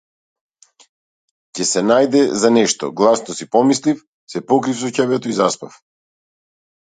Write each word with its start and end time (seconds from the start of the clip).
Ќе 1.57 1.65
се 1.71 1.83
најде 1.89 2.21
за 2.43 2.51
нешто, 2.55 2.89
гласно 3.01 3.35
си 3.41 3.47
помислив, 3.57 4.01
се 4.35 4.43
покрив 4.53 4.79
со 4.81 4.91
ќебето 4.95 5.33
и 5.35 5.37
заспав. 5.41 5.77